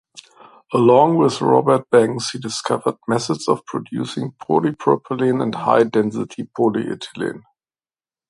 Along 0.73 1.17
with 1.17 1.41
Robert 1.41 1.87
Banks 1.91 2.31
he 2.31 2.39
discovered 2.39 2.95
methods 3.07 3.47
of 3.47 3.63
producing 3.67 4.31
polypropylene 4.31 5.43
and 5.43 5.53
high-density 5.53 6.49
polyethylene. 6.57 7.43